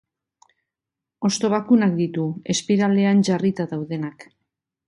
[1.29, 4.27] Hosto bakunak ditu, espiralean jarrita daudenak.